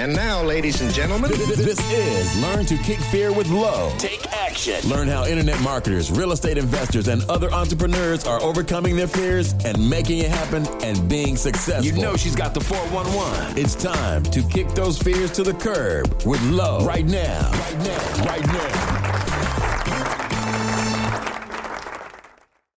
[0.00, 3.92] And now, ladies and gentlemen, This, this is Learn to Kick Fear with Low.
[3.98, 4.88] take action.
[4.88, 9.90] Learn how internet marketers, real estate investors, and other entrepreneurs are overcoming their fears and
[9.90, 11.84] making it happen and being successful.
[11.84, 13.58] You know she's got the 411.
[13.58, 17.50] it's time to kick those fears to the curb with Low right now.
[17.50, 18.24] Right now.
[18.24, 19.00] Right now.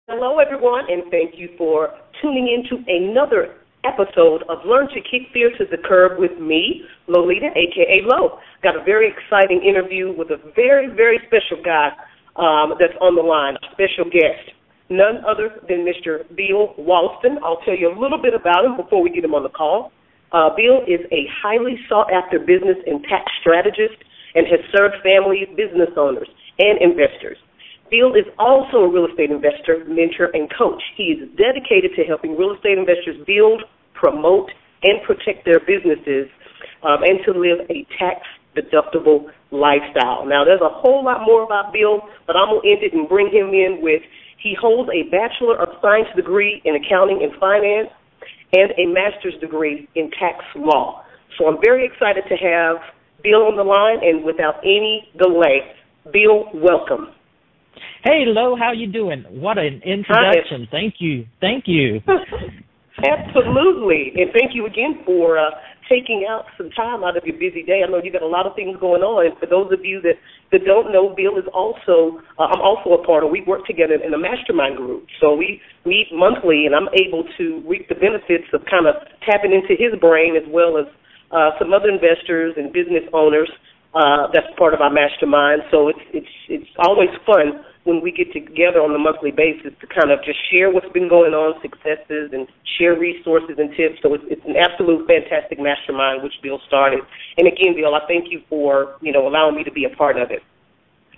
[0.09, 5.31] Hello, everyone, and thank you for tuning in to another episode of Learn to Kick
[5.33, 8.39] Fear to the Curb with me, Lolita, aka Lo.
[8.63, 11.91] Got a very exciting interview with a very, very special guy
[12.37, 14.55] um, that's on the line, a special guest,
[14.89, 16.25] none other than Mr.
[16.37, 17.43] Bill Walston.
[17.45, 19.93] I'll tell you a little bit about him before we get him on the call.
[20.33, 24.01] Uh, Bill is a highly sought after business and tax strategist
[24.35, 27.37] and has served families, business owners, and investors.
[27.93, 30.81] Bill is also a real estate investor, mentor, and coach.
[30.97, 34.49] He is dedicated to helping real estate investors build, promote,
[34.83, 36.33] and protect their businesses
[36.83, 38.25] um, and to live a tax
[38.57, 40.25] deductible lifestyle.
[40.25, 43.07] Now, there's a whole lot more about Bill, but I'm going to end it and
[43.07, 44.01] bring him in with
[44.41, 47.93] he holds a Bachelor of Science degree in accounting and finance
[48.53, 51.05] and a master's degree in tax law.
[51.39, 52.77] So I'm very excited to have
[53.23, 55.61] Bill on the line, and without any delay,
[56.11, 57.13] Bill, welcome.
[58.05, 59.25] Hey, Lo, how you doing?
[59.31, 60.69] What an introduction.
[60.71, 61.27] Thank you.
[61.41, 62.01] Thank you.
[63.03, 65.51] Absolutely, and thank you again for uh,
[65.89, 67.83] taking out some time out of your busy day.
[67.85, 69.27] I know you got a lot of things going on.
[69.27, 70.17] And for those of you that
[70.53, 73.31] that don't know, Bill is also uh, I'm also a part of.
[73.31, 77.45] We work together in a mastermind group, so we meet monthly, and I'm able to
[77.67, 78.97] reap the benefits of kind of
[79.29, 80.87] tapping into his brain as well as
[81.33, 83.51] uh, some other investors and business owners.
[83.93, 85.63] Uh, that's part of our mastermind.
[85.71, 89.87] So it's it's it's always fun when we get together on a monthly basis to
[89.87, 92.47] kind of just share what's been going on, successes, and
[92.79, 93.99] share resources and tips.
[94.03, 97.01] So it's, it's an absolute fantastic mastermind which Bill started.
[97.39, 100.17] And again, Bill, I thank you for you know allowing me to be a part
[100.17, 100.43] of it.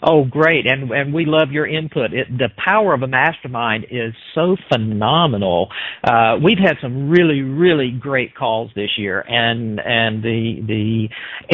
[0.06, 0.66] Oh, great.
[0.66, 2.12] And and we love your input.
[2.12, 5.68] It, the power of a mastermind is so phenomenal.
[6.02, 11.08] Uh, we've had some really, really great calls this year and and the the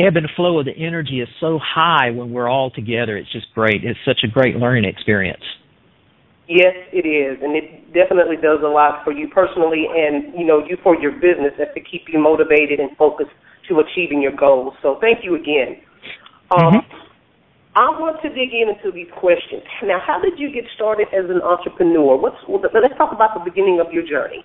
[0.05, 3.16] ebb and flow of the energy is so high when we're all together.
[3.16, 3.84] It's just great.
[3.84, 5.43] It's such a great learning experience.
[6.49, 10.66] Yes, it is, and it definitely does a lot for you personally, and you know
[10.66, 13.31] you for your business, that's to keep you motivated and focused
[13.69, 14.75] to achieving your goals.
[14.83, 15.77] So thank you again.
[16.50, 16.84] Um, Mhm.
[17.76, 19.62] I want to dig in into these questions.
[19.84, 22.16] Now, how did you get started as an entrepreneur?
[22.16, 24.44] What's well, let's talk about the beginning of your journey.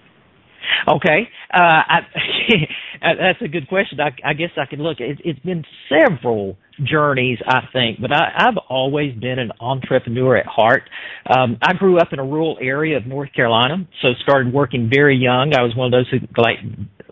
[0.88, 2.00] Okay, uh, I,
[3.02, 4.00] that's a good question.
[4.00, 5.00] I, I guess I can look.
[5.00, 10.46] It, it's been several journeys, I think, but I, I've always been an entrepreneur at
[10.46, 10.84] heart.
[11.30, 15.18] Um, I grew up in a rural area of North Carolina, so started working very
[15.18, 15.54] young.
[15.56, 16.58] I was one of those who, like,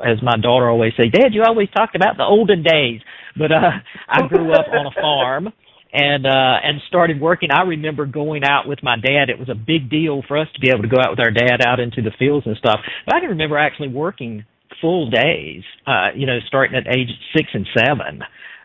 [0.05, 3.01] as my daughter always say, Dad, you always talked about the olden days.
[3.37, 3.71] But uh,
[4.09, 5.53] I grew up on a farm
[5.93, 7.49] and uh and started working.
[7.51, 9.29] I remember going out with my dad.
[9.29, 11.31] It was a big deal for us to be able to go out with our
[11.31, 12.79] dad out into the fields and stuff.
[13.05, 14.43] But i can remember actually working
[14.81, 18.21] full days uh you know starting at age six and seven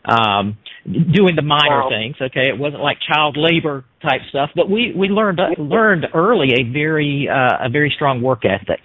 [0.08, 1.90] um doing the minor Wow.
[1.90, 2.48] things okay?
[2.48, 7.28] It wasn't like child labor type stuff but we we learned learned early a very
[7.30, 8.80] uh a very strong work ethic.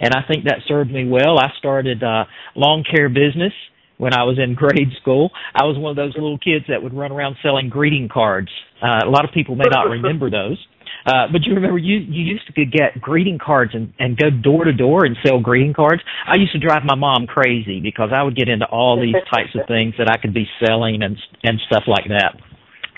[0.00, 1.38] And i think that served me well.
[1.38, 2.24] I started uh
[2.56, 3.52] lawn care business
[3.98, 5.30] when I was in grade school.
[5.54, 8.48] I was one of those little kids that would run around selling greeting cards.
[8.82, 10.58] Uh, a lot of people may not remember those.
[11.06, 14.64] Uh, but you remember you you used to get greeting cards and and go door
[14.64, 16.02] to door and sell greeting cards.
[16.26, 19.50] I used to drive my mom crazy because I would get into all these types
[19.54, 22.36] of things that I could be selling and and stuff like that.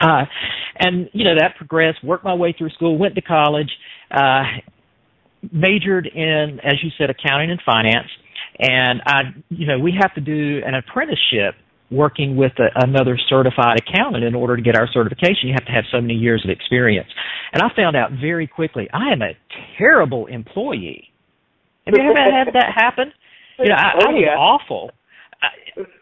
[0.00, 0.25] Uh,
[0.78, 2.04] and you know that progressed.
[2.04, 2.96] Worked my way through school.
[2.96, 3.70] Went to college.
[4.08, 4.43] Uh,
[5.52, 8.08] majored in, as you said, accounting and finance.
[8.58, 11.55] And I, you know, we have to do an apprenticeship
[11.91, 15.49] working with a, another certified accountant in order to get our certification.
[15.49, 17.08] You have to have so many years of experience.
[17.53, 19.37] And I found out very quickly I am a
[19.79, 21.11] terrible employee.
[21.87, 23.12] Have you ever had that happen?
[23.58, 24.37] You know, I, oh, I was yeah.
[24.37, 24.91] awful.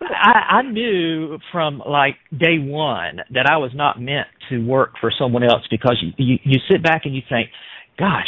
[0.03, 5.13] I, I knew from like day one that I was not meant to work for
[5.17, 7.51] someone else because you, you you sit back and you think,
[7.97, 8.27] gosh,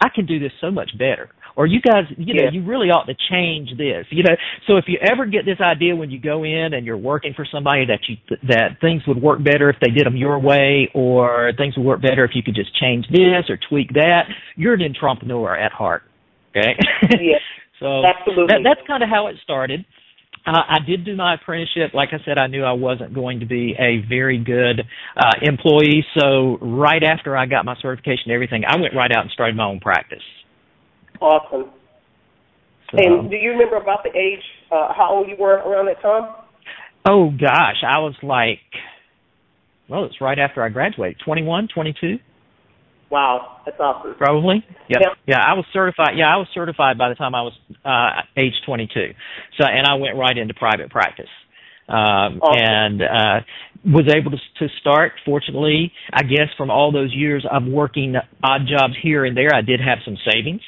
[0.00, 1.30] I can do this so much better.
[1.60, 2.50] Or you guys, you know, Yeah.
[2.52, 4.06] you really ought to change this.
[4.08, 4.34] You know,
[4.66, 7.44] so if you ever get this idea when you go in and you're working for
[7.44, 8.16] somebody that you
[8.48, 12.00] that things would work better if they did them your way, or things would work
[12.00, 14.22] better if you could just change this or tweak that,
[14.56, 16.02] you're an entrepreneur at heart.
[16.56, 16.72] Okay.
[17.20, 17.42] Yes,
[17.78, 18.46] so absolutely.
[18.48, 19.84] that, that's kind of how it started.
[20.46, 21.92] Uh, I did do my apprenticeship.
[21.92, 24.80] Like I said, I knew I wasn't going to be a very good
[25.14, 26.02] uh, employee.
[26.18, 29.56] So right after I got my certification and everything, I went right out and started
[29.56, 30.22] my own practice.
[31.20, 31.70] Awesome.
[32.90, 36.00] So, And do you remember about the age, uh, how old you were around that
[36.02, 36.34] time?
[37.08, 38.58] oh gosh, I was like,
[39.88, 42.18] well, it's right after I graduated, twenty one, twenty two,
[43.10, 44.14] Wow, that's awesome.
[44.18, 44.64] probably.
[44.88, 45.00] Yep.
[45.00, 45.08] Yeah.
[45.26, 46.12] Yeah, I was certified.
[46.16, 47.52] Yeah, I was certified by the time I was
[47.84, 48.88] uh, age 22.
[49.58, 51.26] So, and I went right into private practice.
[51.88, 52.62] Um, Awesome.
[52.62, 53.40] and uh,
[53.84, 55.10] was able to, to start.
[55.26, 58.14] Fortunately, I guess from all those years of working
[58.44, 60.60] odd jobs here and there, I did have some savings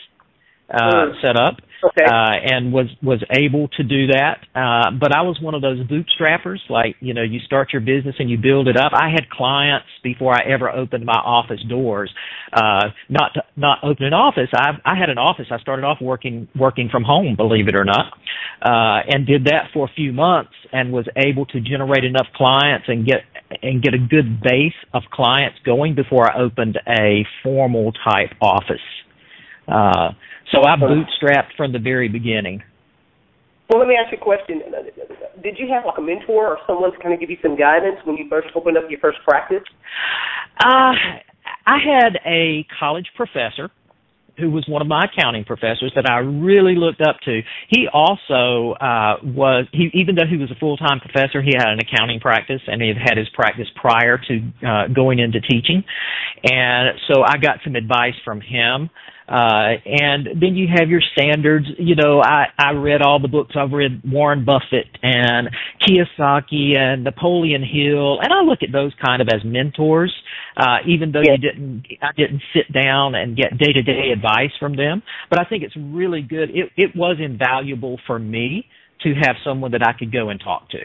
[0.73, 1.21] uh, Mm.
[1.21, 2.05] set up, Okay.
[2.05, 4.39] uh, and was was able to do that.
[4.55, 8.17] Uh, but I was one of those bootstrappers, like you know, you start your business
[8.19, 8.93] and you build it up.
[8.95, 12.11] I had clients before I ever opened my office doors.
[12.53, 14.49] Uh, not to, not open an office.
[14.55, 15.47] I I had an office.
[15.51, 18.13] I started off working working from home, believe it or not,
[18.63, 22.87] uh, and did that for a few months, and was able to generate enough clients
[22.89, 23.23] and get
[23.63, 28.81] and get a good base of clients going before I opened a formal type office.
[29.69, 30.11] Uh,
[30.51, 32.63] so I bootstrapped from the very beginning.
[33.69, 34.61] Well, let me ask you a question.
[35.43, 37.97] Did you have like a mentor or someone to kind of give you some guidance
[38.05, 39.65] when you first opened up your first practice?
[40.63, 40.93] Uh,
[41.67, 43.71] I had a college professor
[44.39, 47.41] who was one of my accounting professors that I really looked up to.
[47.69, 51.69] He also uh, was he even though he was a full time professor, he had
[51.69, 55.85] an accounting practice and he had had his practice prior to uh, going into teaching,
[56.45, 58.91] and so I got some advice from him.
[59.33, 61.65] Uh, and then you have your standards.
[61.79, 63.55] You know, I, I read all the books.
[63.57, 65.49] I've read Warren Buffett and
[65.81, 70.13] Kiyosaki and Napoleon Hill, and I look at those kind of as mentors.
[70.55, 74.53] Uh, even though you didn't, I didn't sit down and get day to day advice
[74.61, 75.03] from them.
[75.31, 76.51] But I think it's really good.
[76.51, 78.67] It, it was invaluable for me
[79.03, 80.79] to have someone that I could go and talk to.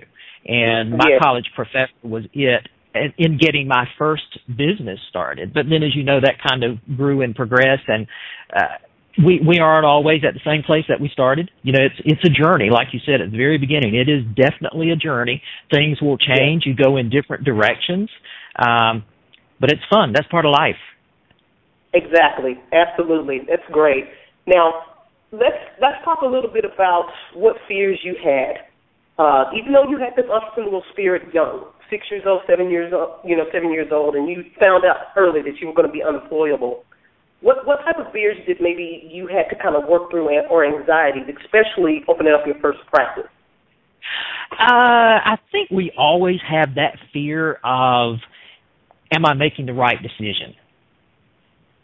[0.50, 1.20] And my Yes.
[1.22, 5.54] college professor was it in- in getting my first business started.
[5.54, 8.08] But then, as you know, that kind of grew and progressed, and
[8.56, 8.78] uh,
[9.24, 11.50] we we aren't always at the same place that we started.
[11.64, 13.96] You know, it's it's a journey, like you said at the very beginning.
[13.96, 15.42] It is definitely a journey.
[15.72, 16.64] Things will change.
[16.66, 18.10] You go in different directions,
[18.56, 19.04] um,
[19.60, 20.14] but it's fun.
[20.14, 20.78] That's part of life.
[21.94, 22.60] Exactly.
[22.72, 23.42] Absolutely.
[23.50, 24.06] That's great.
[24.46, 24.84] Now,
[25.32, 28.68] let's let's talk a little bit about what fears you had.
[29.18, 33.20] Uh, even though you had this entrepreneurial spirit young, six years old, seven years old,
[33.24, 35.94] you know, seven years old, and you found out early that you were going to
[35.94, 36.84] be unemployable.
[37.42, 40.66] What what type of fears did maybe you had to kind of work through, or
[40.66, 43.30] anxieties, especially opening up your first practice?
[44.52, 48.16] Uh, I think we always have that fear of,
[49.14, 50.56] am I making the right decision?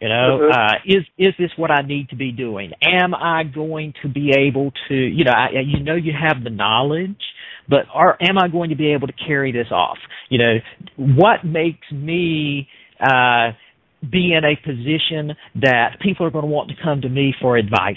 [0.00, 0.52] You know, Mhm.
[0.52, 2.72] uh, is is this what I need to be doing?
[2.82, 6.50] Am I going to be able to, you know, I, you know, you have the
[6.50, 7.22] knowledge,
[7.68, 9.98] but are am I going to be able to carry this off?
[10.28, 10.54] You know,
[10.96, 12.68] what makes me
[13.00, 13.52] uh,
[14.10, 17.56] be in a position that people are going to want to come to me for
[17.56, 17.96] advice?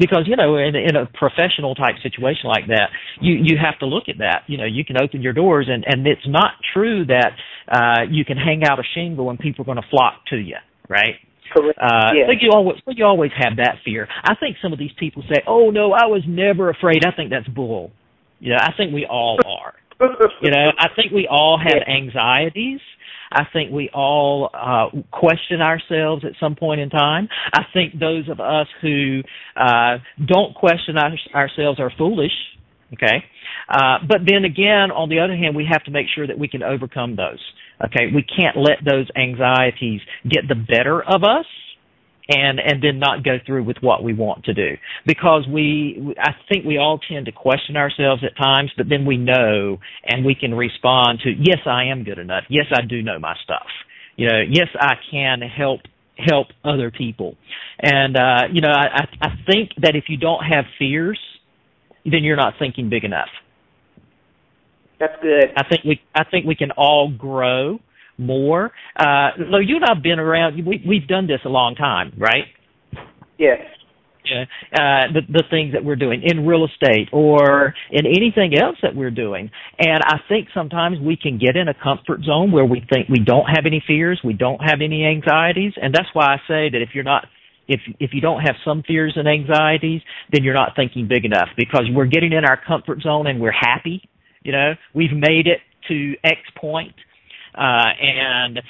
[0.00, 2.88] because you know in, in a professional type situation like that
[3.20, 5.84] you you have to look at that you know you can open your doors and
[5.86, 7.32] and it's not true that
[7.70, 10.56] uh you can hang out a shingle and people are going to flock to you
[10.88, 11.16] right
[11.52, 11.78] Correct.
[11.78, 12.28] uh Yes.
[12.28, 15.42] so you always you always have that fear i think some of these people say
[15.46, 17.92] oh no i was never afraid i think that's bull
[18.40, 19.74] you know i think we all are
[20.42, 22.80] you know i think we all have anxieties
[23.32, 27.28] I think we all uh, question ourselves at some point in time.
[27.52, 29.22] I think those of us who
[29.56, 32.32] uh, don't question our, ourselves are foolish.
[32.92, 33.22] Okay,
[33.68, 36.48] uh, but then again, on the other hand, we have to make sure that we
[36.48, 37.38] can overcome those.
[37.84, 41.46] Okay, we can't let those anxieties get the better of us
[42.28, 44.76] and and then not go through with what we want to do.
[45.06, 49.16] Because we I think we all tend to question ourselves at times but then we
[49.16, 52.44] know and we can respond to yes I am good enough.
[52.48, 53.66] Yes I do know my stuff.
[54.16, 55.80] You know yes I can help
[56.16, 57.36] help other people.
[57.80, 61.18] And uh you know I I think that if you don't have fears
[62.04, 63.28] then you're not thinking big enough.
[64.98, 65.46] That's good.
[65.56, 67.80] I think we I think we can all grow
[68.20, 68.72] more.
[68.96, 70.64] Uh, Lo, you and I've been around.
[70.64, 72.44] We, we've done this a long time, right?
[73.38, 73.60] Yes.
[74.22, 78.76] Yeah, uh, the the things that we're doing in real estate or in anything else
[78.82, 82.66] that we're doing, and I think sometimes we can get in a comfort zone where
[82.66, 86.34] we think we don't have any fears, we don't have any anxieties, and that's why
[86.34, 87.24] I say that if you're not
[87.66, 91.48] if if you don't have some fears and anxieties, then you're not thinking big enough
[91.56, 94.02] because we're getting in our comfort zone and we're happy.
[94.42, 96.94] You know, we've made it to X point,
[97.54, 98.60] uh, and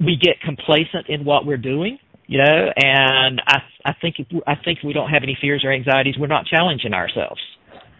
[0.00, 4.54] we get complacent in what we're doing you know and i i think if i
[4.64, 7.40] think we don't have any fears or anxieties we're not challenging ourselves.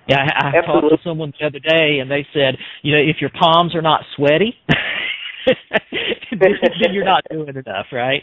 [0.08, 3.16] Yeah i, I talked to someone the other day and they said you know if
[3.20, 4.54] your palms are not sweaty
[6.30, 8.23] then you're not doing enough right?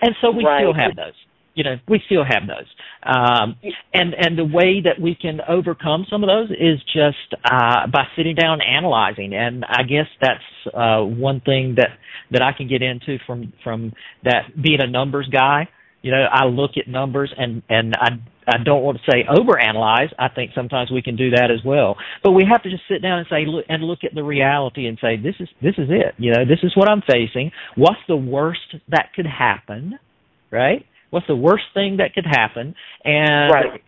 [0.00, 0.60] And so we right.
[0.60, 1.14] still have those
[1.54, 2.66] you know we still have those
[3.04, 3.56] um
[3.94, 8.04] and and the way that we can overcome some of those is just uh by
[8.16, 11.90] sitting down analyzing and i guess that's uh one thing that
[12.30, 13.92] that i can get into from from
[14.24, 15.68] that being a numbers guy
[16.02, 18.10] you know i look at numbers and and i
[18.48, 20.12] I don't want to say overanalyze.
[20.18, 21.96] I think sometimes we can do that as well.
[22.24, 24.86] But we have to just sit down and say look and look at the reality
[24.86, 26.14] and say this is this is it.
[26.16, 27.52] You know, this is what I'm facing.
[27.76, 29.98] What's the worst that could happen?
[30.50, 30.86] Right?
[31.10, 32.74] What's the worst thing that could happen?
[33.04, 33.82] And right.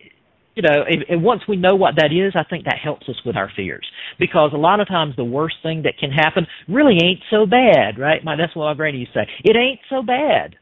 [0.55, 3.35] you know, and, once we know what that is, I think that helps us with
[3.35, 3.85] our fears
[4.19, 7.99] because a lot of times the worst thing that can happen really ain't so bad,
[7.99, 8.23] right?
[8.23, 9.29] My that's what my granny used to say.
[9.43, 10.55] It ain't so bad.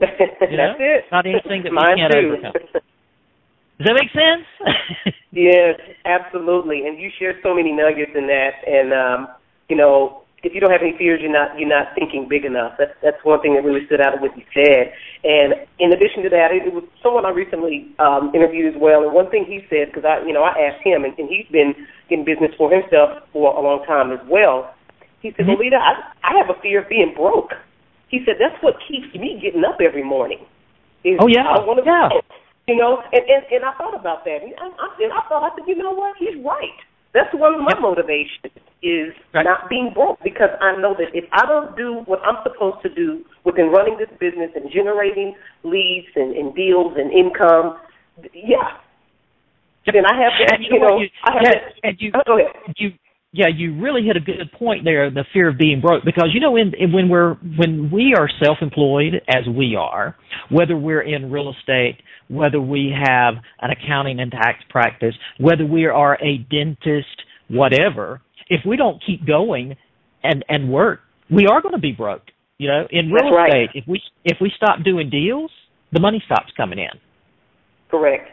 [0.50, 0.72] You know?
[0.72, 1.04] That's it.
[1.12, 2.32] Not anything that Mine we can't too.
[2.32, 2.80] overcome.
[3.80, 5.14] Does that make sense?
[5.30, 6.86] yes, absolutely.
[6.86, 8.60] And you share so many nuggets in that.
[8.66, 9.28] And um,
[9.70, 12.72] you know, if you don't have any fears, you're not you're not thinking big enough.
[12.78, 14.92] That's that's one thing that really stood out of what you said.
[15.24, 19.02] And in addition to that, it, it was someone I recently um, interviewed as well.
[19.04, 21.46] And one thing he said, because I you know I asked him, and, and he's
[21.52, 21.74] been
[22.08, 24.72] in business for himself for a long time as well.
[25.20, 25.56] He said, Mhm.
[25.60, 25.92] "Lolita, I
[26.24, 27.52] I have a fear of being broke."
[28.08, 30.40] He said, "That's what keeps me getting up every morning."
[31.04, 31.48] Is Oh, yeah.
[31.48, 32.08] I want to Yeah.
[32.66, 35.44] you know, and, and and I thought about that, and I, I, and I thought
[35.44, 36.76] I said, you know what, he's right.
[37.12, 37.80] That's one of my Yep.
[37.80, 39.44] motivations is Right.
[39.44, 42.88] not being broke because I know that if I don't do what I'm supposed to
[42.88, 45.34] do within running this business and generating
[45.64, 47.76] leads and, and deals and income,
[48.32, 48.78] yeah,
[49.92, 50.32] then I have.
[50.52, 51.72] And you know know, you- I have yeah, that.
[51.84, 52.52] and you- Oh, go ahead.
[52.76, 52.92] you
[53.32, 56.40] yeah you really hit a good point there the fear of being broke because you
[56.40, 60.16] know in, in when we're when we are self-employed as we are
[60.48, 61.96] whether we're in real estate
[62.28, 68.60] whether we have an accounting and tax practice whether we are a dentist whatever if
[68.66, 69.76] we don't keep going
[70.22, 72.24] and and work we are going to be broke
[72.58, 73.64] you know in real That's right.
[73.64, 75.50] estate if we if we stop doing deals
[75.92, 76.98] the money stops coming in
[77.90, 78.30] Correct.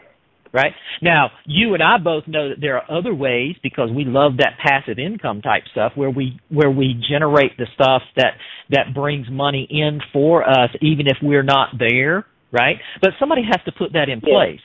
[0.52, 0.72] right?
[1.02, 4.52] Now, you and I both know that there are other ways because we love that
[4.64, 8.34] passive income type stuff where we where we generate the stuff that
[8.70, 12.76] that brings money in for us even if we're not there, right?
[13.00, 14.60] But somebody has to put that in place.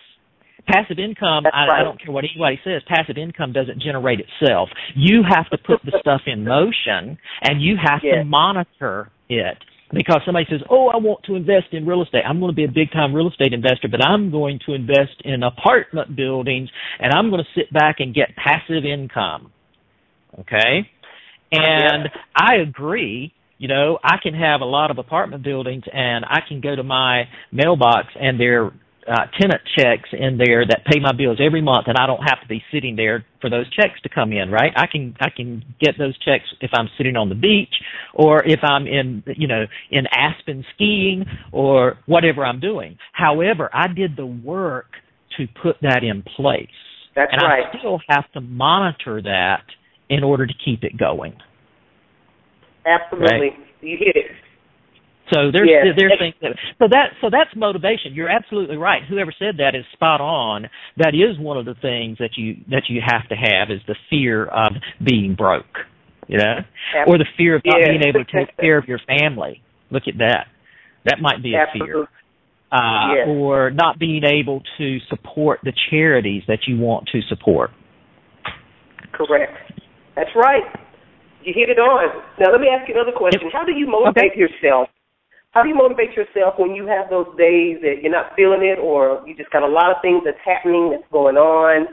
[0.67, 1.81] Passive income, I, right.
[1.81, 4.69] I don't care what anybody says, passive income doesn't generate itself.
[4.95, 8.19] You have to put the stuff in motion and you have Yeah.
[8.19, 9.57] to monitor it.
[9.93, 12.23] Because somebody says, Oh, I want to invest in real estate.
[12.27, 15.21] I'm going to be a big time real estate investor, but I'm going to invest
[15.23, 19.51] in apartment buildings and I'm going to sit back and get passive income.
[20.39, 20.89] Okay?
[21.51, 23.33] And I agree.
[23.59, 26.83] You know, I can have a lot of apartment buildings and I can go to
[26.83, 28.73] my mailbox and there are
[29.07, 32.41] uh, tenant checks in there that pay my bills every month and I don't have
[32.41, 34.71] to be sitting there for those checks to come in, right?
[34.75, 37.73] I can I can get those checks if I'm sitting on the beach
[38.13, 42.97] or if I'm in you know in Aspen skiing or whatever I'm doing.
[43.11, 44.87] However, I did the work
[45.37, 46.67] to put that in place.
[47.15, 47.65] That's and right.
[47.73, 49.63] I still have to monitor that
[50.09, 51.35] in order to keep it going.
[52.85, 53.51] Absolutely.
[53.81, 54.31] You hit it.
[55.33, 55.95] So there's Yes.
[55.97, 58.13] there's things that so that so that's motivation.
[58.13, 59.03] You're absolutely right.
[59.03, 60.69] Whoever said that is spot on.
[60.97, 63.95] That is one of the things that you that you have to have is the
[64.09, 64.73] fear of
[65.03, 65.79] being broke.
[66.27, 66.59] You know?
[67.07, 67.89] Or the fear of not Yeah.
[67.89, 69.61] being able to take care of your family.
[69.91, 70.47] Look at that.
[71.05, 71.83] That might be a fear.
[71.83, 72.07] Absolutely.
[72.71, 73.27] Uh, Yes.
[73.27, 77.71] or not being able to support the charities that you want to support.
[79.11, 79.53] Correct.
[80.15, 80.63] That's right.
[81.43, 82.23] You hit it on.
[82.39, 83.49] Now let me ask you another question.
[83.51, 84.39] How do you motivate Okay.
[84.39, 84.89] yourself?
[85.53, 88.81] How do you motivate yourself when you have those days that you're not feeling it,
[88.81, 91.87] or you just got a lot of things that's happening that's going on,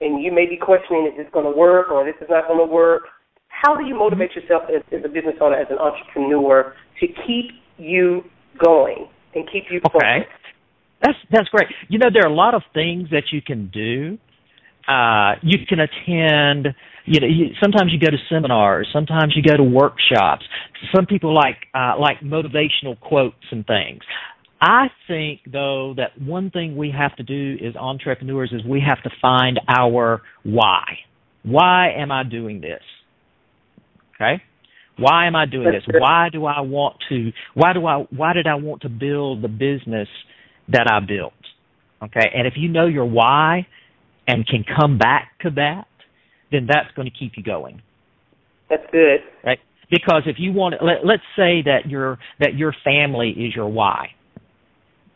[0.00, 2.60] and you may be questioning is this going to work or this is not going
[2.60, 3.08] to work?
[3.48, 7.56] How do you motivate yourself as, as a business owner, as an entrepreneur, to keep
[7.78, 8.20] you
[8.62, 10.28] going and keep you Okay.
[11.02, 11.68] That's that's great.
[11.88, 14.18] You know, there are a lot of things that you can do.
[14.88, 16.74] Uh, you can attend.
[17.06, 18.88] You know, you, sometimes you go to seminars.
[18.92, 20.44] Sometimes you go to workshops.
[20.94, 24.00] Some people like uh, like motivational quotes and things.
[24.60, 29.02] I think though that one thing we have to do as entrepreneurs is we have
[29.02, 30.82] to find our why.
[31.42, 32.82] Why am I doing this?
[34.14, 34.42] Okay?
[34.98, 35.84] Why am I doing this?
[35.86, 39.48] Why do I want to why do I why did I want to build the
[39.48, 40.08] business
[40.68, 41.34] that I built?
[42.02, 42.30] Okay?
[42.34, 43.66] And if you know your why
[44.26, 45.86] and can come back to that,
[46.50, 47.82] then that's going to keep you going
[48.68, 49.20] That's good.
[49.44, 49.58] right?
[49.90, 54.08] Because if you want, let, let's say that your that your family is your why.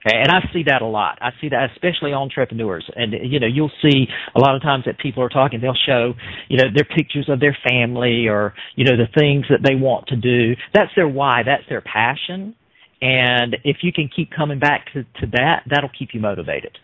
[0.06, 1.18] Okay, and I see that a lot.
[1.20, 4.98] I see that especially entrepreneurs, and you know you'll see a lot of times that
[4.98, 5.60] people are talking.
[5.60, 6.14] They'll show
[6.48, 10.06] you know their pictures of their family or you know the things that they want
[10.08, 10.54] to do.
[10.72, 11.42] That's their why.
[11.44, 12.54] That's their passion.
[13.02, 16.78] And if you can keep coming back to, to that, that'll keep you motivated.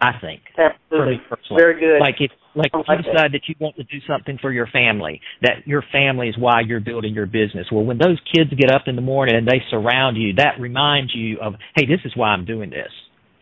[0.00, 1.20] I think for Absolutely.
[1.56, 2.00] Very good.
[2.00, 3.12] Like if like I if you like that.
[3.12, 6.60] decide that you want to do something for your family, that your family is why
[6.60, 7.66] you're building your business.
[7.70, 11.14] Well, when those kids get up in the morning and they surround you, that reminds
[11.14, 12.90] you of, hey, this is why I'm doing this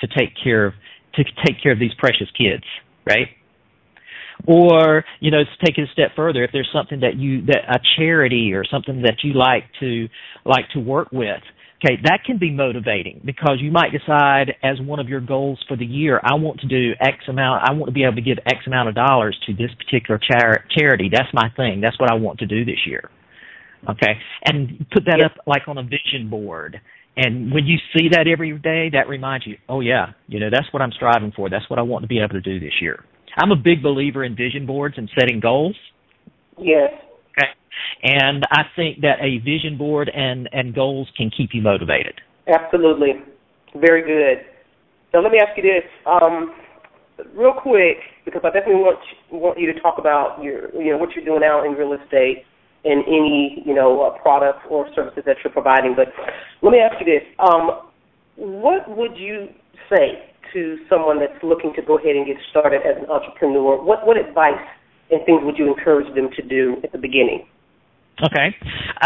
[0.00, 0.75] to take care of
[1.15, 2.65] to take care of these precious kids,
[3.07, 3.29] right?
[4.47, 7.79] Or you know, take it a step further, if there's something that you that a
[7.97, 10.09] charity or something that you like to
[10.45, 11.43] like to work with,
[11.85, 15.76] Okay, that can be motivating because you might decide as one of your goals for
[15.76, 18.38] the year, I want to do X amount, I want to be able to give
[18.47, 21.08] X amount of dollars to this particular char- charity.
[21.12, 21.80] That's my thing.
[21.80, 23.11] That's what I want to do this year.
[23.88, 26.80] Okay, and put that up like on a vision board.
[27.16, 30.66] And when you see that every day, that reminds you, oh yeah, you know, that's
[30.73, 31.49] what I'm striving for.
[31.49, 33.04] That's what I want to be able to do this year.
[33.37, 35.76] I'm a big believer in vision boards and setting goals.
[36.58, 36.90] Yes.
[37.38, 37.48] Okay.
[38.03, 42.20] And I think that a vision board and, and goals can keep you motivated.
[42.46, 43.14] Absolutely.
[43.74, 44.44] Very good.
[45.12, 46.53] Now let me ask you this, um,
[47.35, 48.98] real quick, because I definitely want
[49.31, 52.44] want you to talk about your you know what you're doing out in real estate
[52.85, 55.94] and any you know uh, products or services that you're providing.
[55.96, 56.09] But
[56.62, 57.88] let me ask you this: um,
[58.37, 59.48] what would you
[59.88, 63.83] say to someone that's looking to go ahead and get started as an entrepreneur?
[63.83, 64.61] What what advice
[65.11, 67.47] and things would you encourage them to do at the beginning?
[68.25, 68.57] Okay.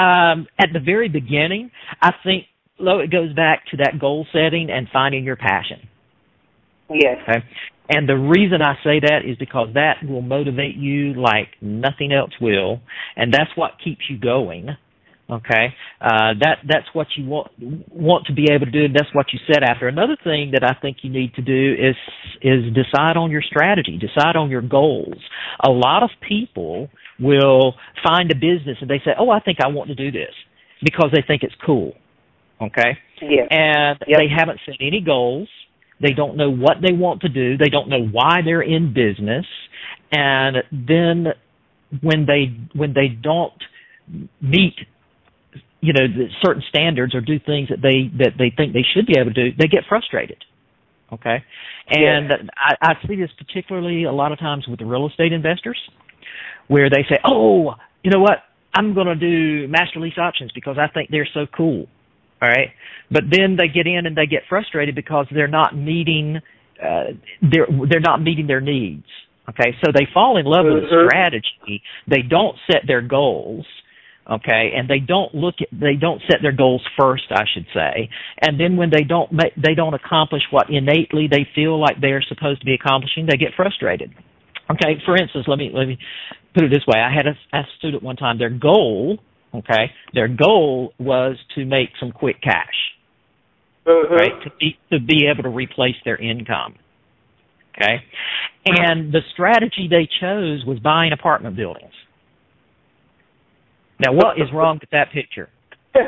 [0.01, 2.45] Um, at the very beginning, I think,
[2.79, 5.89] Lo, it goes back to that goal setting and finding your passion.
[6.91, 7.19] Yes.
[7.29, 7.45] Okay.
[7.89, 12.33] And the reason I say that is because that will motivate you like nothing else
[12.41, 12.81] will,
[13.17, 14.69] and that's what keeps you going.
[15.31, 19.15] Okay, uh, that that's what you want want to be able to do, and that's
[19.15, 19.89] what you set after.
[19.89, 21.97] Another thing that I think you need to do is
[22.43, 25.17] is decide on your strategy, decide on your goals.
[25.65, 29.69] A lot of people will find a business and they say, "Oh, I think I
[29.69, 30.35] want to do this,"
[30.83, 31.95] because they think it's cool.
[32.61, 33.49] Okay, Yes.
[33.51, 34.19] and Yep.
[34.19, 35.49] they haven't set any goals.
[36.01, 37.57] They don't know what they want to do.
[37.57, 39.47] They don't know why they're in business.
[40.11, 41.33] And then
[42.01, 43.53] when they when they don't
[44.41, 44.75] meet
[45.83, 46.07] you know
[46.41, 49.51] certain standards or do things that they that they think they should be able to
[49.51, 50.43] do, they get frustrated.
[51.13, 51.45] Okay,
[51.91, 55.79] and I, I see this particularly a lot of times with the real estate investors,
[56.69, 58.39] where they say, "Oh, you know what?
[58.75, 61.87] I'm going to do master lease options because I think they're so cool."
[62.41, 62.71] All right,
[63.11, 66.41] but then they get in and they get frustrated because they're not meeting
[66.83, 69.05] uh, they're they're not meeting their needs.
[69.49, 71.09] Okay, so they fall in love with the Mhm.
[71.09, 71.83] strategy.
[72.07, 73.67] They don't set their goals.
[74.31, 78.09] Okay, and they don't look at they don't set their goals first, I should say.
[78.41, 82.23] And then when they don't make they don't accomplish what innately they feel like they're
[82.23, 84.15] supposed to be accomplishing, they get frustrated.
[84.71, 85.99] Okay, for instance, let me let me
[86.55, 87.01] put it this way.
[87.01, 88.39] I had a, a student one time.
[88.39, 89.19] Their goal,
[89.53, 92.93] okay, their goal was to make some quick cash
[93.87, 94.11] Mhm.
[94.11, 94.43] right?
[94.45, 96.77] To be to be able to replace their income.
[97.75, 98.05] Okay,
[98.67, 101.93] and the strategy they chose was buying apartment buildings.
[104.03, 105.49] Now, what is wrong with that picture?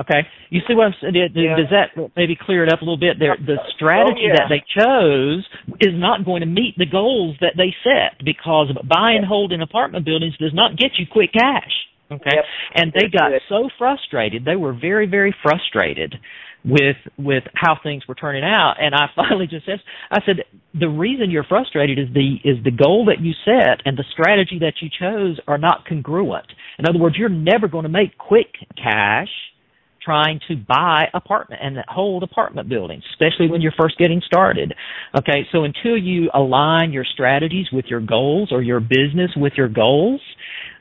[0.00, 1.12] Okay, you see what I'm saying?
[1.12, 1.56] Does Yeah.
[1.56, 3.18] does that maybe clear it up a little bit?
[3.18, 4.34] There, the strategy Oh, yeah.
[4.34, 5.44] that they chose
[5.80, 10.04] is not going to meet the goals that they set because buying and holding apartment
[10.04, 11.72] buildings does not get you quick cash.
[12.12, 12.44] Okay, Yep.
[12.76, 16.14] and they got so frustrated; they were very, very frustrated
[16.64, 20.88] with with how things were turning out and I finally just said I said the
[20.88, 24.74] reason you're frustrated is the is the goal that you set and the strategy that
[24.80, 26.46] you chose are not congruent.
[26.78, 29.28] In other words, you're never going to make quick cash
[30.08, 34.72] trying to buy apartment and hold apartment buildings, especially when you're first getting started.
[35.16, 39.68] Okay, so until you align your strategies with your goals or your business with your
[39.68, 40.20] goals,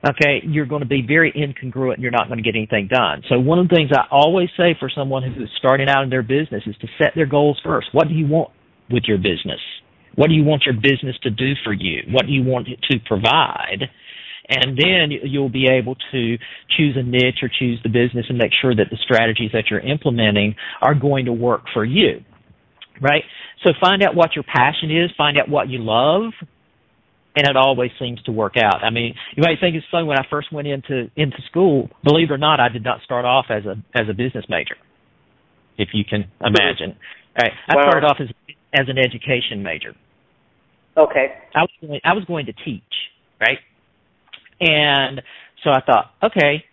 [0.07, 3.23] okay, you're going to be very incongruent and you're not going to get anything done.
[3.27, 6.23] So one of the things I always say for someone who's starting out in their
[6.23, 7.87] business is to set their goals first.
[7.91, 8.51] What do you want
[8.89, 9.59] with your business?
[10.15, 12.03] What do you want your business to do for you?
[12.11, 13.89] What do you want it to provide?
[14.49, 16.37] And then you'll be able to
[16.77, 19.81] choose a niche or choose the business and make sure that the strategies that you're
[19.81, 22.23] implementing are going to work for you.
[23.01, 23.23] Right?
[23.63, 26.31] So find out what your passion is, find out what you love,
[27.35, 28.83] and it always seems to work out.
[28.83, 31.89] I mean, you might think it's funny when I first went into into school.
[32.03, 34.75] Believe it or not, I did not start off as a as a business major.
[35.77, 36.97] If you can imagine,
[37.39, 37.51] right?
[37.69, 37.81] I Wow.
[37.83, 38.29] started off as
[38.73, 39.93] as an education major.
[40.97, 41.33] Okay.
[41.53, 42.81] I was going, I was going to teach,
[43.39, 43.59] right?
[44.59, 45.21] And
[45.63, 46.63] so I thought, okay,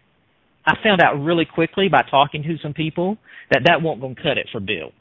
[0.67, 3.19] I found out really quickly by talking to some people
[3.51, 4.93] that that won't going to cut it for Bill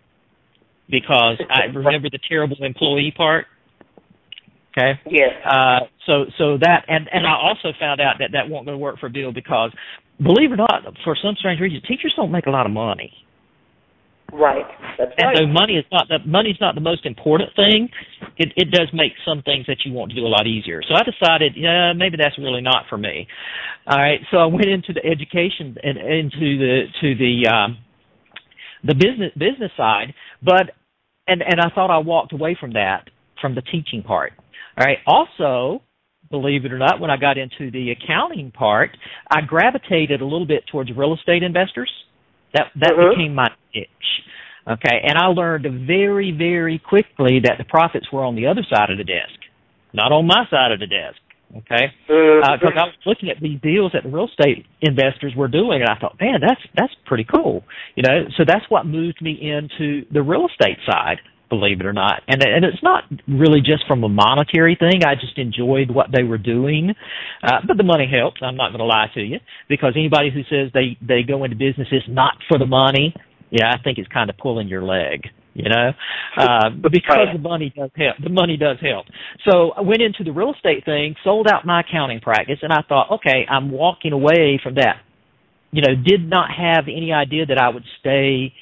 [0.90, 3.46] because I remember the terrible employee part.
[4.78, 5.00] Okay.
[5.10, 5.30] Yes.
[5.46, 8.84] Uh, so so that and and I also found out that that won't going to
[8.84, 9.72] work for Bill because
[10.22, 13.14] believe it or not, for some strange reason, teachers don't make a lot of money.
[14.34, 14.66] Right.
[14.98, 15.38] That's And right.
[15.38, 17.88] so money is not the money's not the most important thing.
[18.38, 20.82] It it does make some things that you want to do a lot easier.
[20.82, 23.28] So I decided, yeah, maybe that's really not for me.
[23.86, 24.20] All right.
[24.32, 27.78] So I went into the education and into the to the um
[28.84, 30.72] the business business side, but
[31.28, 34.34] and and I thought I walked away from that from the teaching part.
[34.78, 34.98] All right.
[35.06, 35.84] Also,
[36.32, 38.90] believe it or not, when I got into the accounting part,
[39.30, 41.92] I gravitated a little bit towards real estate investors.
[42.54, 43.10] That that Mhm.
[43.12, 43.88] became my niche.
[44.68, 48.90] Okay, and I learned very, very quickly that the profits were on the other side
[48.90, 49.38] of the desk,
[49.92, 51.20] not on my side of the desk.
[51.56, 55.82] Okay, because I was looking at these deals that the real estate investors were doing,
[55.82, 57.64] and I thought, man, that's that's pretty cool.
[57.96, 61.20] You know, so that's what moved me into the real estate side.
[61.54, 65.04] Believe it or not, and and it's not really just from a monetary thing.
[65.06, 66.96] I just enjoyed what they were doing,
[67.44, 68.42] uh, but the money helps.
[68.42, 69.38] I'm not going to lie to you
[69.70, 73.14] because anybody who says they they go into businesses not for the money,
[73.52, 75.28] yeah, I think it's kind of pulling your leg.
[75.54, 75.92] You know,
[76.36, 79.06] uh, but because the money does help, the money does help.
[79.48, 82.82] So I went into the real estate thing, sold out my accounting practice, and I
[82.90, 85.02] thought, okay, I'm walking away from that.
[85.70, 88.54] You know, did not have any idea that I would stay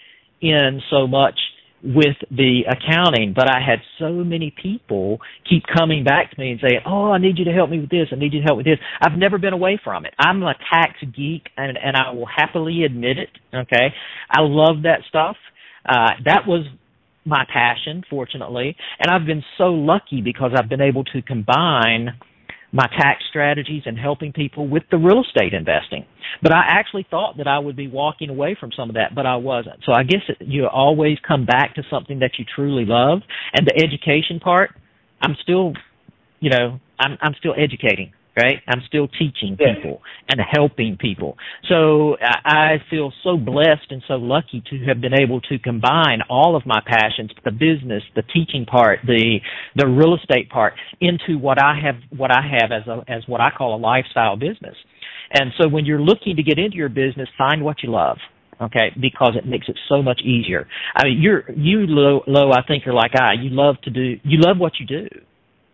[0.41, 1.39] in so much
[1.83, 6.59] with the accounting, but I had so many people keep coming back to me and
[6.61, 8.09] saying, "Oh, I need you to help me with this.
[8.11, 10.13] I need you to help with this." I've never been away from it.
[10.19, 13.29] I'm a tax geek, and and I will happily admit it.
[13.53, 13.93] Okay,
[14.29, 15.37] I love that stuff.
[15.87, 16.65] Uh, that was
[17.25, 22.13] my passion, fortunately, and I've been so lucky because I've been able to combine
[22.71, 26.05] my tax strategies and helping people with the real estate investing.
[26.41, 29.25] But I actually thought that I would be walking away from some of that, but
[29.25, 29.79] I wasn't.
[29.85, 33.21] So I guess you always come back to something that you truly love.
[33.53, 34.71] And the education part,
[35.21, 35.73] I'm still,
[36.39, 38.57] you know, I'm I'm still educating, right?
[38.67, 41.37] I'm still teaching people and helping people.
[41.69, 46.21] So I, I feel so blessed and so lucky to have been able to combine
[46.29, 49.39] all of my passions, the business, the teaching part, the
[49.75, 53.41] the real estate part, into what I have what I have as a as what
[53.41, 54.75] I call a lifestyle business.
[55.33, 58.17] And so when you're looking to get into your business, find what you love.
[58.61, 60.67] Okay, because it makes it so much easier.
[60.95, 63.33] I mean, you're you low, low I think you're like I.
[63.33, 64.19] You love to do.
[64.23, 65.07] You love what you do,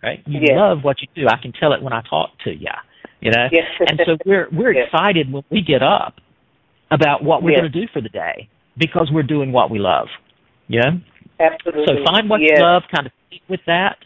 [0.02, 0.24] right?
[0.26, 1.28] You love what you do.
[1.28, 2.72] I can tell it when I talk to you.
[3.20, 3.66] You know, Yes.
[3.90, 6.16] and so we're we're excited when we get up
[6.90, 10.08] about what we're going to do for the day because we're doing what we love.
[10.70, 10.92] Yeah.
[11.40, 11.86] Absolutely.
[11.88, 13.14] So find what you love, kind of
[13.50, 13.98] with that,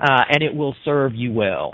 [0.00, 1.72] uh, and it will serve you well.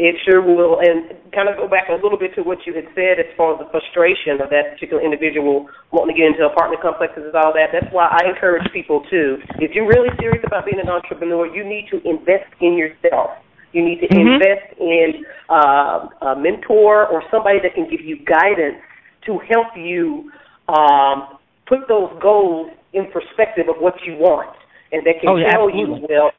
[0.00, 0.80] It sure will.
[0.80, 3.52] And kind of go back a little bit to what you had said as far
[3.52, 7.52] as the frustration of that particular individual wanting to get into apartment complexes and all
[7.52, 7.68] that.
[7.68, 11.68] That's why I encourage people to, if you're really serious about being an entrepreneur, you
[11.68, 13.36] need to invest in yourself.
[13.76, 14.40] You need to Mhm.
[14.40, 18.80] invest in uh, a mentor or somebody that can give you guidance
[19.26, 20.32] to help you
[20.72, 21.36] um,
[21.66, 24.50] put those goals in perspective of what you want,
[24.92, 26.00] and that can Oh, yeah, tell absolutely.
[26.00, 26.32] you, well,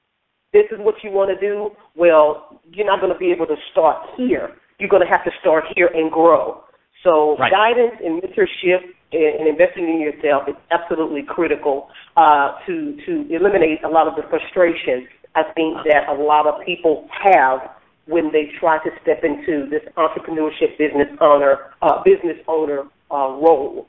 [0.54, 3.56] this is what you want to do, well, you're not going to be able to
[3.72, 4.52] start here.
[4.80, 6.64] You're going to have to start here and grow.
[7.04, 7.52] So Right.
[7.52, 13.84] guidance and mentorship and, and investing in yourself is absolutely critical uh, to to eliminate
[13.84, 17.60] a lot of the frustration I think that a lot of people have
[18.08, 23.88] when they try to step into this entrepreneurship business owner uh, business owner uh, role.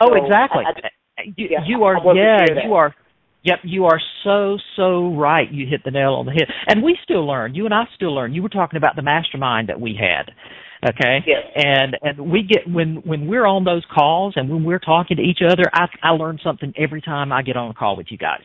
[0.00, 0.64] Oh, exactly.
[0.66, 0.90] I- I-
[1.36, 2.94] you, yeah, you are yeah you are
[3.44, 5.50] Yep, you are so so right.
[5.50, 6.46] You hit the nail on the head.
[6.68, 7.54] And we still learn.
[7.54, 8.32] You and I still learn.
[8.32, 10.30] You were talking about the mastermind that we had.
[10.88, 11.18] Okay?
[11.26, 11.44] Yes.
[11.56, 15.22] And and we get when when we're on those calls and when we're talking to
[15.22, 18.18] each other, I I learn something every time I get on a call with you
[18.18, 18.42] guys.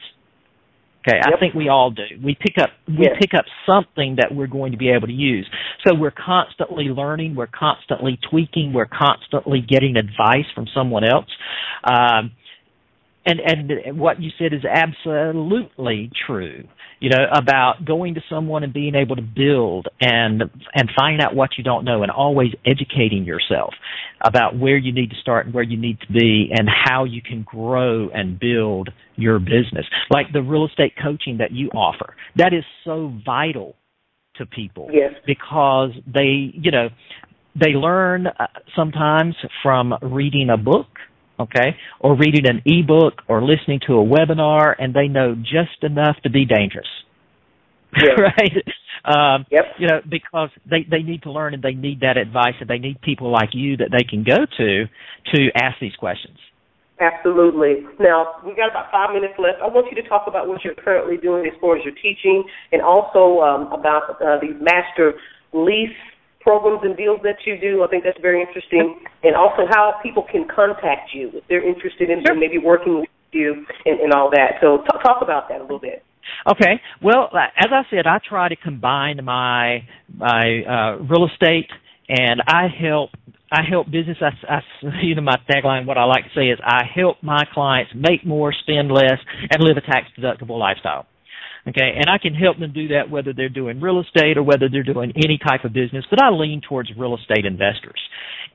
[1.08, 1.34] Okay, Yep.
[1.36, 2.04] I think we all do.
[2.24, 3.18] We pick up we Yes.
[3.22, 5.48] pick up something that we're going to be able to use.
[5.86, 11.30] So we're constantly learning, we're constantly tweaking, we're constantly getting advice from someone else.
[11.86, 12.32] Um,
[13.28, 16.63] and and what you said is absolutely true.
[17.00, 20.42] You know about going to someone and being able to build and
[20.74, 23.74] and find out what you don't know and always educating yourself
[24.26, 27.22] about where you need to start and where you need to be and how you
[27.22, 29.86] can grow and build your business.
[30.10, 32.16] Like the real estate coaching that you offer.
[32.36, 33.76] That is so vital
[34.38, 35.13] to people Yes.
[35.26, 36.90] because they, you know,
[37.56, 40.88] they learn uh, sometimes from reading a book,
[41.39, 46.17] okay, or reading an ebook or listening to a webinar, and they know just enough
[46.23, 46.88] to be dangerous,
[47.95, 48.19] Yes.
[48.19, 48.63] right?
[49.06, 49.65] Um, Yep.
[49.80, 52.80] You know, because they they need to learn and they need that advice, and they
[52.80, 54.86] need people like you that they can go to
[55.36, 56.38] to ask these questions.
[57.00, 57.86] Absolutely.
[58.00, 59.62] Now, we got about five minutes left.
[59.62, 62.43] I want you to talk about what you're currently doing as far as your teaching
[62.71, 65.13] and also um, about uh, these master
[65.54, 65.93] lease
[66.48, 67.84] programs and deals that you do.
[67.84, 69.04] I think that's very interesting.
[69.24, 72.36] And also how people can contact you if they're interested in Sure.
[72.36, 74.56] maybe working with you and, and all that.
[74.62, 76.04] So t- talk about that a little bit.
[76.50, 76.80] Okay.
[77.04, 79.84] Well, uh, as I said, I try to combine my
[80.16, 81.70] my uh, real estate
[82.08, 83.12] and I help
[83.52, 84.18] I help business.
[84.22, 84.62] I, I
[85.04, 85.86] you know my tagline.
[85.86, 89.20] What I like to say is I help my clients make more, spend less,
[89.52, 91.06] and live a tax deductible lifestyle.
[91.68, 94.70] Okay, and I can help them do that whether they're doing real estate or whether
[94.70, 98.00] they're doing any type of business, but I lean towards real estate investors.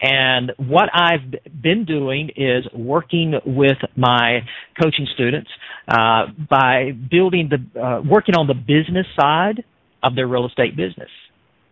[0.01, 1.31] And what I've
[1.63, 4.41] been doing is working with my
[4.83, 5.51] coaching students
[5.89, 9.63] uh, by building the, uh, working on the business side
[10.03, 11.11] of their real estate business.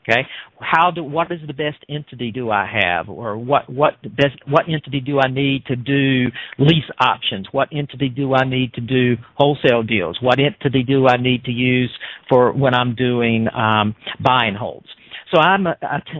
[0.08, 0.26] Okay,
[0.60, 4.64] how do what is the best entity do I have, or what what best what
[4.66, 6.26] entity do I need to do
[6.58, 7.48] lease options?
[7.52, 10.18] What entity do I need to do wholesale deals?
[10.22, 11.90] What entity do I need to use
[12.30, 14.86] for when I'm doing um, buy and holds?
[15.32, 15.74] So I'm, uh,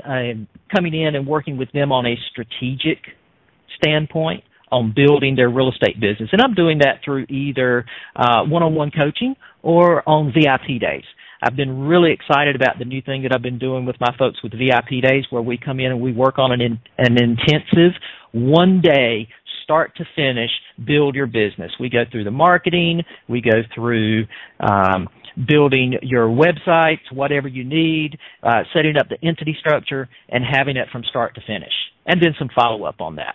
[0.06, 2.98] I'm coming in and working with them on a strategic
[3.82, 8.92] standpoint on building their real estate business, and I'm doing that through either uh, one-on-one
[8.92, 11.02] coaching or on VIP days.
[11.42, 14.42] I've been really excited about the new thing that I've been doing with my folks
[14.42, 17.92] with VIP days, where we come in and we work on an in, an intensive
[18.32, 19.28] one day,
[19.64, 20.50] start to finish,
[20.84, 21.72] build your business.
[21.80, 24.26] We go through the marketing, we go through
[24.60, 25.08] um,
[25.48, 30.88] building your websites, whatever you need, uh, setting up the entity structure, and having it
[30.92, 31.72] from start to finish,
[32.06, 33.34] and then some follow up on that.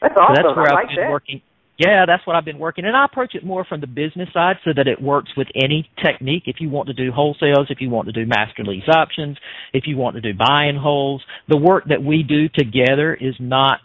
[0.00, 0.34] That's So awesome.
[0.34, 1.10] that's where I have like been that.
[1.10, 1.40] working.
[1.76, 4.56] Yeah, that's what I've been working, and I approach it more from the business side
[4.64, 6.44] so that it works with any technique.
[6.46, 9.36] If you want to do wholesales, if you want to do master lease options,
[9.72, 13.34] if you want to do buy and holds, the work that we do together is
[13.40, 13.80] not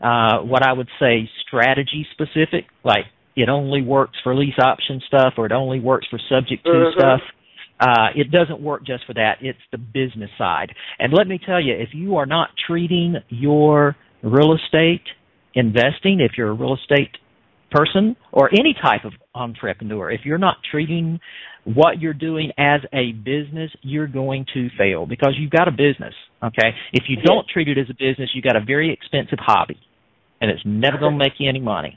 [0.00, 2.64] uh, what I would say strategy specific.
[2.82, 3.04] Like
[3.36, 6.92] it only works for lease option stuff, or it only works for subject to Mhm.
[6.94, 7.20] stuff.
[7.78, 9.38] Uh, it doesn't work just for that.
[9.42, 10.74] It's the business side.
[10.98, 15.02] And let me tell you, if you are not treating your real estate
[15.54, 17.18] investing, if you're a real estate
[17.70, 21.20] person or any type of entrepreneur, if you're not treating
[21.64, 26.14] what you're doing as a business, you're going to fail because you've got a business.
[26.42, 26.70] Okay.
[26.92, 29.78] If you don't treat it as a business, you've got a very expensive hobby
[30.40, 31.96] and it's never going to make you any money.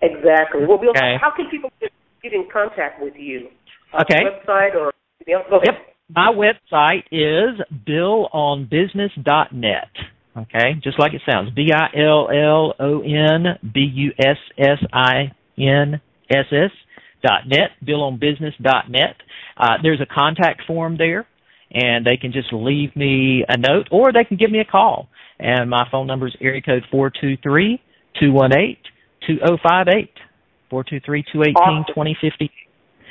[0.00, 0.64] Exactly.
[0.66, 1.16] Well, Bill, Okay.
[1.20, 1.90] how can people get,
[2.22, 3.48] get in contact with you?
[3.92, 4.22] Uh, okay.
[4.24, 5.44] Website or anything else?
[5.50, 5.74] Go ahead.
[5.74, 5.86] Yep.
[6.14, 9.88] My website is billonbusiness.net.
[10.36, 11.50] Okay, just like it sounds.
[11.54, 16.70] B I L L O N B U S S I N S S
[17.22, 17.70] dot net.
[17.84, 19.16] Billonbusiness.net.
[19.58, 21.26] Uh, there's a contact form there,
[21.70, 25.08] and they can just leave me a note, or they can give me a call.
[25.38, 27.82] And my phone number is area code four two three
[28.18, 28.78] two one eight
[29.26, 30.14] two zero five eight.
[30.70, 32.50] Four two three two eighteen twenty fifty.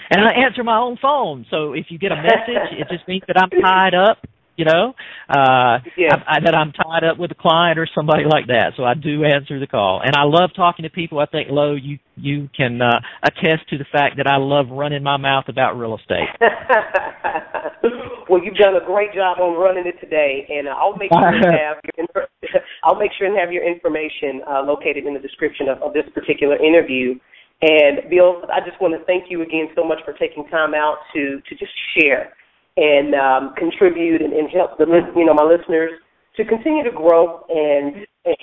[0.10, 1.46] And I answer my own phone.
[1.52, 4.18] So if you get a message, it just means that I'm tied up,
[4.58, 4.94] you know,
[5.30, 6.16] uh, Yeah.
[6.28, 8.74] I, I, that I'm tied up with a client or somebody like that.
[8.78, 10.02] So I do answer the call.
[10.04, 11.20] And I love talking to people.
[11.20, 15.04] I think, Lo, you, you can uh, attest to the fact that I love running
[15.04, 16.28] my mouth about real estate.
[18.30, 21.28] well, you've done a great job on running it today, and uh, I'll make sure
[21.28, 22.28] and have your,
[22.84, 26.06] I'll make sure and have your information uh, located in the description of, of this
[26.14, 27.16] particular interview.
[27.62, 30.98] And Bill, I just want to thank you again so much for taking time out
[31.14, 32.34] to to just share
[32.78, 35.92] and um, contribute and, and help the you know my listeners
[36.38, 38.38] to continue to grow and, and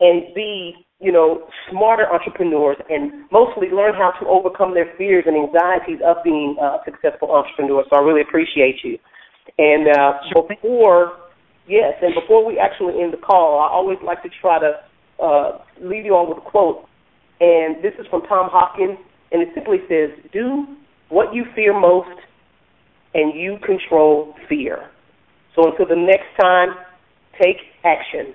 [0.00, 5.36] and be, you know, smarter entrepreneurs and mostly learn how to overcome their fears and
[5.36, 7.86] anxieties of being uh, successful entrepreneurs.
[7.90, 8.98] So I really appreciate you.
[9.58, 10.12] And uh,
[10.48, 11.16] before,
[11.66, 14.78] yes, and before we actually end the call, I always like to try to
[15.22, 16.84] uh, leave you on with a quote.
[17.40, 18.98] And this is from Tom Hopkins,
[19.32, 20.66] and it simply says, Do
[21.08, 22.10] what you fear most,
[23.14, 24.90] and you control fear.
[25.54, 26.74] So until the next time,
[27.40, 28.34] take action.